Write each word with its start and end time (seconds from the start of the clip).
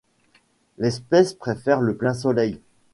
L'espèce 0.79 1.35
préfère 1.35 1.79
le 1.79 1.95
plein 1.95 2.15
soleil. 2.15 2.59